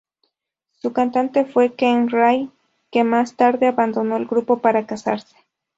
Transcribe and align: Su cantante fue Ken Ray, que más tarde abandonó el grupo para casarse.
Su 0.79 0.93
cantante 0.93 1.45
fue 1.45 1.75
Ken 1.75 2.09
Ray, 2.09 2.49
que 2.89 3.03
más 3.03 3.35
tarde 3.35 3.67
abandonó 3.67 4.17
el 4.17 4.25
grupo 4.25 4.57
para 4.57 4.87
casarse. 4.87 5.35